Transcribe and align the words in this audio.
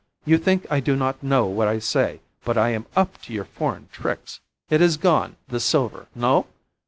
you 0.25 0.39
think 0.39 0.65
I 0.71 0.79
do 0.79 0.95
not 0.95 1.21
know 1.21 1.45
what 1.45 1.67
I 1.67 1.77
say; 1.77 2.21
but 2.43 2.57
I 2.57 2.69
am 2.69 2.87
up 2.95 3.21
to 3.21 3.33
your 3.33 3.45
foreign 3.45 3.87
tricks. 3.91 4.39
It 4.67 4.81
is 4.81 4.97
gone, 4.97 5.35
the 5.47 5.59
silver! 5.59 6.07
No? 6.15 6.47